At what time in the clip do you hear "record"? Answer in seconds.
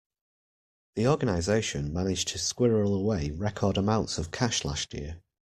3.29-3.77